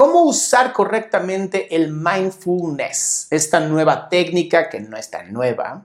¿Cómo 0.00 0.22
usar 0.22 0.72
correctamente 0.72 1.76
el 1.76 1.92
mindfulness? 1.92 3.26
Esta 3.28 3.60
nueva 3.60 4.08
técnica, 4.08 4.70
que 4.70 4.80
no 4.80 4.96
es 4.96 5.10
tan 5.10 5.30
nueva, 5.30 5.82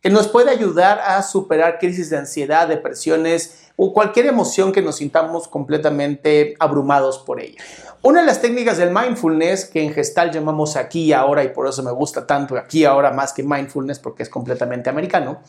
que 0.00 0.10
nos 0.10 0.26
puede 0.26 0.50
ayudar 0.50 0.98
a 0.98 1.22
superar 1.22 1.78
crisis 1.78 2.10
de 2.10 2.16
ansiedad, 2.16 2.66
depresiones 2.66 3.68
o 3.76 3.92
cualquier 3.92 4.26
emoción 4.26 4.72
que 4.72 4.82
nos 4.82 4.96
sintamos 4.96 5.46
completamente 5.46 6.56
abrumados 6.58 7.20
por 7.20 7.40
ella. 7.40 7.62
Una 8.02 8.22
de 8.22 8.26
las 8.26 8.42
técnicas 8.42 8.78
del 8.78 8.90
mindfulness, 8.90 9.66
que 9.66 9.80
en 9.80 9.92
gestal 9.92 10.32
llamamos 10.32 10.74
aquí 10.74 11.04
y 11.04 11.12
ahora, 11.12 11.44
y 11.44 11.50
por 11.50 11.68
eso 11.68 11.84
me 11.84 11.92
gusta 11.92 12.26
tanto 12.26 12.56
aquí 12.56 12.80
y 12.80 12.84
ahora 12.84 13.12
más 13.12 13.32
que 13.32 13.44
mindfulness, 13.44 14.00
porque 14.00 14.24
es 14.24 14.28
completamente 14.28 14.90
americano, 14.90 15.40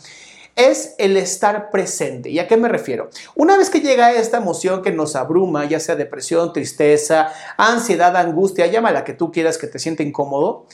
es 0.55 0.95
el 0.97 1.17
estar 1.17 1.71
presente. 1.71 2.29
¿Y 2.29 2.39
a 2.39 2.47
qué 2.47 2.57
me 2.57 2.69
refiero? 2.69 3.09
Una 3.35 3.57
vez 3.57 3.69
que 3.69 3.81
llega 3.81 4.13
esta 4.13 4.37
emoción 4.37 4.81
que 4.81 4.91
nos 4.91 5.15
abruma, 5.15 5.65
ya 5.65 5.79
sea 5.79 5.95
depresión, 5.95 6.53
tristeza, 6.53 7.31
ansiedad, 7.57 8.15
angustia, 8.15 8.67
llama 8.67 8.91
la 8.91 9.03
que 9.03 9.13
tú 9.13 9.31
quieras 9.31 9.57
que 9.57 9.67
te 9.67 9.79
sienta 9.79 10.03
incómodo, 10.03 10.65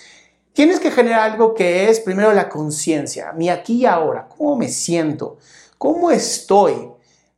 tienes 0.53 0.80
que 0.80 0.91
generar 0.91 1.31
algo 1.31 1.53
que 1.53 1.89
es 1.89 1.99
primero 1.99 2.33
la 2.33 2.49
conciencia, 2.49 3.31
mi 3.33 3.49
aquí 3.49 3.77
y 3.81 3.86
ahora, 3.86 4.27
cómo 4.27 4.58
me 4.58 4.67
siento, 4.67 5.38
cómo 5.77 6.11
estoy. 6.11 6.89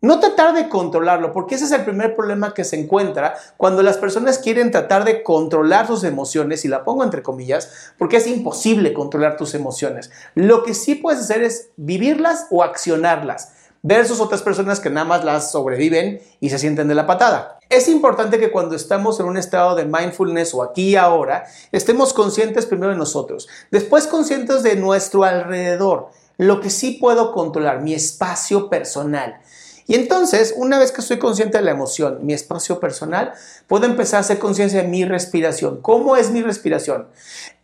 No 0.02 0.20
tratar 0.20 0.56
de 0.56 0.68
controlarlo, 0.68 1.32
porque 1.32 1.56
ese 1.56 1.66
es 1.66 1.72
el 1.72 1.86
primer 1.86 2.16
problema 2.16 2.56
que 2.56 2.64
se 2.64 2.76
encuentra 2.76 3.36
cuando 3.56 3.84
las 3.84 3.98
personas 3.98 4.40
quieren 4.40 4.72
tratar 4.72 5.06
de 5.06 5.22
controlar 5.22 5.86
sus 5.86 6.04
emociones, 6.04 6.66
y 6.66 6.68
la 6.68 6.84
pongo 6.84 7.04
entre 7.04 7.22
comillas, 7.22 7.94
porque 8.00 8.18
es 8.18 8.26
imposible 8.26 8.94
controlar 8.94 9.38
tus 9.38 9.54
emociones. 9.54 10.10
Lo 10.34 10.64
que 10.64 10.74
sí 10.74 10.96
puedes 10.96 11.22
hacer 11.22 11.44
es 11.44 11.70
vivirlas 11.78 12.48
o 12.50 12.64
accionarlas, 12.64 13.54
versus 13.84 14.20
otras 14.20 14.42
personas 14.42 14.80
que 14.80 14.90
nada 14.90 15.06
más 15.06 15.24
las 15.24 15.52
sobreviven 15.52 16.22
y 16.40 16.50
se 16.50 16.60
sienten 16.60 16.88
de 16.88 16.96
la 16.96 17.08
patada. 17.08 17.60
Es 17.70 17.88
importante 17.88 18.40
que 18.40 18.52
cuando 18.52 18.76
estamos 18.76 19.20
en 19.20 19.28
un 19.28 19.38
estado 19.38 19.76
de 19.76 19.86
mindfulness 19.86 20.54
o 20.54 20.64
aquí 20.64 20.90
y 20.90 20.96
ahora, 20.96 21.46
estemos 21.72 22.14
conscientes 22.14 22.66
primero 22.66 22.92
de 22.92 22.98
nosotros, 22.98 23.48
después 23.72 24.08
conscientes 24.08 24.64
de 24.64 24.76
nuestro 24.76 25.24
alrededor, 25.24 26.10
lo 26.38 26.60
que 26.60 26.70
sí 26.70 26.98
puedo 27.00 27.32
controlar, 27.32 27.82
mi 27.82 27.94
espacio 27.94 28.70
personal. 28.70 29.40
Y 29.88 29.96
entonces, 29.96 30.54
una 30.56 30.80
vez 30.80 30.92
que 30.92 31.02
estoy 31.02 31.20
consciente 31.20 31.58
de 31.58 31.64
la 31.64 31.72
emoción, 31.72 32.20
mi 32.22 32.34
espacio 32.34 32.80
personal, 32.80 33.34
puedo 33.68 33.86
empezar 33.86 34.18
a 34.18 34.22
hacer 34.22 34.40
conciencia 34.40 34.82
de 34.82 34.88
mi 34.88 35.06
respiración. 35.06 35.82
¿Cómo 35.82 36.16
es 36.16 36.32
mi 36.32 36.42
respiración? 36.42 37.08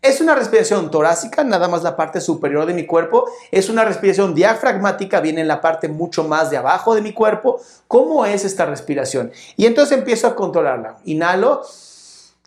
Es 0.01 0.21
una 0.21 0.35
respiración 0.35 0.91
torácica, 0.91 1.43
nada 1.43 1.67
más 1.67 1.83
la 1.83 1.95
parte 1.95 2.21
superior 2.21 2.65
de 2.65 2.73
mi 2.73 2.85
cuerpo. 2.85 3.25
Es 3.51 3.69
una 3.69 3.83
respiración 3.83 4.35
diafragmática, 4.35 5.19
viene 5.21 5.41
en 5.41 5.47
la 5.47 5.61
parte 5.61 5.87
mucho 5.87 6.23
más 6.23 6.49
de 6.49 6.57
abajo 6.57 6.95
de 6.95 7.01
mi 7.01 7.13
cuerpo. 7.13 7.59
¿Cómo 7.87 8.25
es 8.25 8.45
esta 8.45 8.65
respiración? 8.65 9.31
Y 9.55 9.65
entonces 9.65 9.97
empiezo 9.97 10.27
a 10.27 10.35
controlarla. 10.35 10.97
Inhalo, 11.05 11.63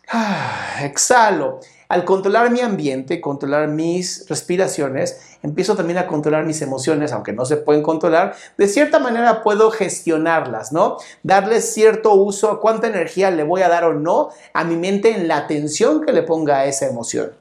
ah, 0.09 0.79
exhalo. 0.83 1.59
Al 1.91 2.05
controlar 2.05 2.51
mi 2.51 2.61
ambiente, 2.61 3.19
controlar 3.19 3.67
mis 3.67 4.25
respiraciones, 4.29 5.19
empiezo 5.43 5.75
también 5.75 5.97
a 5.97 6.07
controlar 6.07 6.45
mis 6.45 6.61
emociones, 6.61 7.11
aunque 7.11 7.33
no 7.33 7.43
se 7.43 7.57
pueden 7.57 7.83
controlar, 7.83 8.33
de 8.57 8.69
cierta 8.69 8.97
manera 8.97 9.43
puedo 9.43 9.71
gestionarlas, 9.71 10.71
¿no? 10.71 10.99
Darles 11.21 11.73
cierto 11.73 12.13
uso, 12.13 12.49
a 12.49 12.61
cuánta 12.61 12.87
energía 12.87 13.29
le 13.29 13.43
voy 13.43 13.61
a 13.63 13.67
dar 13.67 13.83
o 13.83 13.93
no 13.93 14.29
a 14.53 14.63
mi 14.63 14.77
mente 14.77 15.13
en 15.13 15.27
la 15.27 15.35
atención 15.35 15.99
que 15.99 16.13
le 16.13 16.23
ponga 16.23 16.59
a 16.59 16.65
esa 16.65 16.87
emoción. 16.87 17.33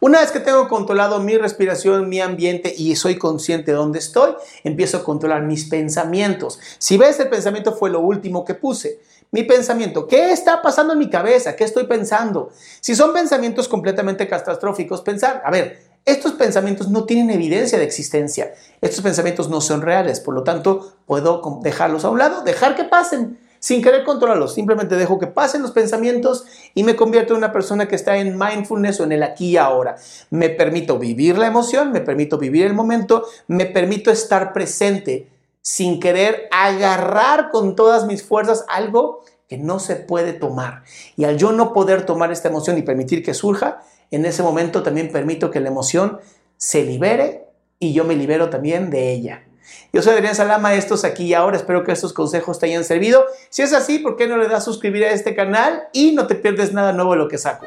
Una 0.00 0.18
vez 0.20 0.32
que 0.32 0.40
tengo 0.40 0.66
controlado 0.66 1.20
mi 1.20 1.36
respiración, 1.36 2.08
mi 2.08 2.20
ambiente 2.20 2.74
y 2.76 2.96
soy 2.96 3.18
consciente 3.18 3.70
de 3.70 3.76
dónde 3.76 4.00
estoy, 4.00 4.34
empiezo 4.64 4.96
a 4.96 5.04
controlar 5.04 5.42
mis 5.42 5.64
pensamientos. 5.68 6.58
Si 6.78 6.96
ves, 6.98 7.20
el 7.20 7.28
pensamiento 7.28 7.72
fue 7.72 7.90
lo 7.90 8.00
último 8.00 8.44
que 8.44 8.54
puse 8.54 9.00
mi 9.30 9.42
pensamiento. 9.42 10.06
¿Qué 10.06 10.32
está 10.32 10.62
pasando 10.62 10.92
en 10.92 10.98
mi 10.98 11.10
cabeza? 11.10 11.54
¿Qué 11.54 11.64
estoy 11.64 11.86
pensando? 11.86 12.50
Si 12.80 12.94
son 12.94 13.12
pensamientos 13.12 13.68
completamente 13.68 14.26
catastróficos, 14.28 15.02
pensar, 15.02 15.42
a 15.44 15.50
ver, 15.50 15.88
estos 16.04 16.32
pensamientos 16.32 16.88
no 16.88 17.04
tienen 17.04 17.30
evidencia 17.30 17.78
de 17.78 17.84
existencia. 17.84 18.54
Estos 18.80 19.02
pensamientos 19.02 19.50
no 19.50 19.60
son 19.60 19.82
reales. 19.82 20.20
Por 20.20 20.34
lo 20.34 20.42
tanto, 20.42 20.94
puedo 21.06 21.60
dejarlos 21.62 22.04
a 22.04 22.10
un 22.10 22.18
lado, 22.18 22.42
dejar 22.42 22.76
que 22.76 22.84
pasen 22.84 23.38
sin 23.58 23.82
querer 23.82 24.04
controlarlos. 24.04 24.54
Simplemente 24.54 24.96
dejo 24.96 25.18
que 25.18 25.26
pasen 25.26 25.62
los 25.62 25.72
pensamientos 25.72 26.46
y 26.74 26.84
me 26.84 26.96
convierto 26.96 27.34
en 27.34 27.38
una 27.38 27.52
persona 27.52 27.88
que 27.88 27.96
está 27.96 28.16
en 28.16 28.38
mindfulness 28.38 29.00
o 29.00 29.04
en 29.04 29.12
el 29.12 29.22
aquí 29.22 29.50
y 29.50 29.56
ahora. 29.56 29.96
Me 30.30 30.48
permito 30.48 30.98
vivir 30.98 31.36
la 31.36 31.48
emoción, 31.48 31.92
me 31.92 32.00
permito 32.00 32.38
vivir 32.38 32.66
el 32.66 32.74
momento, 32.74 33.26
me 33.46 33.66
permito 33.66 34.10
estar 34.10 34.52
presente 34.52 35.28
sin 35.62 36.00
querer 36.00 36.48
agarrar 36.50 37.50
con 37.50 37.76
todas 37.76 38.06
mis 38.06 38.22
fuerzas 38.22 38.64
algo 38.68 39.24
que 39.48 39.58
no 39.58 39.78
se 39.78 39.96
puede 39.96 40.32
tomar. 40.32 40.82
Y 41.16 41.24
al 41.24 41.38
yo 41.38 41.52
no 41.52 41.72
poder 41.72 42.04
tomar 42.04 42.30
esta 42.32 42.48
emoción 42.48 42.78
y 42.78 42.82
permitir 42.82 43.24
que 43.24 43.34
surja, 43.34 43.82
en 44.10 44.24
ese 44.24 44.42
momento 44.42 44.82
también 44.82 45.10
permito 45.10 45.50
que 45.50 45.60
la 45.60 45.68
emoción 45.68 46.18
se 46.56 46.84
libere 46.84 47.46
y 47.78 47.92
yo 47.92 48.04
me 48.04 48.16
libero 48.16 48.50
también 48.50 48.90
de 48.90 49.12
ella. 49.12 49.44
Yo 49.92 50.02
soy 50.02 50.14
Adrián 50.14 50.34
Salama, 50.34 50.74
estos 50.74 51.04
aquí 51.04 51.26
y 51.26 51.34
ahora. 51.34 51.56
Espero 51.56 51.84
que 51.84 51.92
estos 51.92 52.12
consejos 52.12 52.58
te 52.58 52.66
hayan 52.66 52.84
servido. 52.84 53.24
Si 53.50 53.62
es 53.62 53.72
así, 53.72 53.98
¿por 53.98 54.16
qué 54.16 54.26
no 54.26 54.36
le 54.36 54.48
das 54.48 54.64
suscribir 54.64 55.04
a 55.04 55.10
este 55.10 55.34
canal 55.34 55.88
y 55.92 56.12
no 56.12 56.26
te 56.26 56.34
pierdes 56.34 56.72
nada 56.72 56.92
nuevo 56.92 57.12
de 57.12 57.18
lo 57.18 57.28
que 57.28 57.38
saco? 57.38 57.66